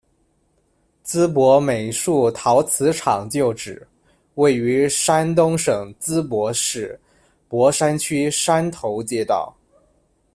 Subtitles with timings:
[1.05, 3.87] 淄博美术陶瓷厂旧址，
[4.33, 6.99] 位于山东省淄博市
[7.47, 9.55] 博山区山头街道。